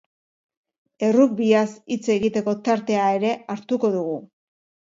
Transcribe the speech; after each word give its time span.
Errugbiaz 1.07 1.67
hitz 1.97 2.01
egiteko 2.15 2.57
tartea 2.71 3.07
ere 3.21 3.37
hartuko 3.57 3.95
dugu. 4.01 4.21